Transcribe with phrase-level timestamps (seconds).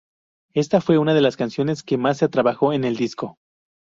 [0.55, 3.37] Esta fue una de las canciones que más se trabajó en el disco.